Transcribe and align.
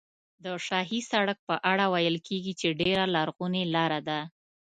د 0.43 0.45
شاهي 0.65 0.99
سړک 1.11 1.37
په 1.47 1.55
اړه 1.71 1.85
ویل 1.93 2.17
کېږي 2.27 2.53
چې 2.59 2.77
ډېره 2.81 3.05
لرغونې 3.15 3.63
لاره 3.75 3.99
ده. 4.07 4.19